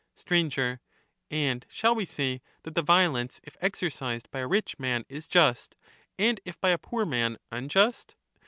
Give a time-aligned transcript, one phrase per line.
[0.15, 0.79] Sir,
[1.29, 5.75] And shall we say that the violence, if exercised by a rich man, is just,
[6.17, 8.15] and if by a poor man, unjust?